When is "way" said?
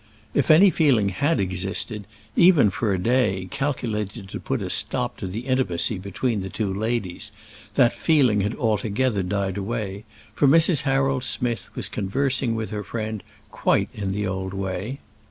14.55-14.97